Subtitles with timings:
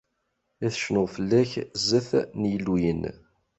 [0.65, 1.51] Ad cnuɣ fell-ak
[1.81, 2.09] zdat
[2.39, 3.01] n yilluyen.